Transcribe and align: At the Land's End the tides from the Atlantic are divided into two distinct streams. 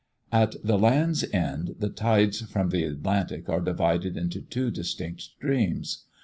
At 0.31 0.55
the 0.63 0.79
Land's 0.79 1.23
End 1.31 1.75
the 1.77 1.91
tides 1.91 2.41
from 2.49 2.69
the 2.71 2.83
Atlantic 2.85 3.47
are 3.49 3.59
divided 3.61 4.17
into 4.17 4.41
two 4.41 4.71
distinct 4.71 5.21
streams. 5.21 6.05